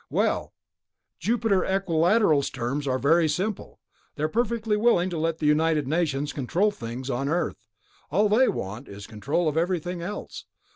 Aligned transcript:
Well, 0.09 0.51
Jupiter 1.19 1.63
Equilateral's 1.63 2.49
terms 2.49 2.87
are 2.87 2.97
very 2.97 3.27
simple. 3.27 3.79
They're 4.15 4.27
perfectly 4.27 4.75
willing 4.75 5.11
to 5.11 5.17
let 5.19 5.37
the 5.37 5.45
United 5.45 5.87
Nations 5.87 6.33
control 6.33 6.71
things 6.71 7.11
on 7.11 7.29
Earth. 7.29 7.61
All 8.09 8.27
they 8.27 8.47
want 8.47 8.87
is 8.87 9.05
control 9.05 9.47
of 9.47 9.57
everything 9.57 10.01
else. 10.01 10.45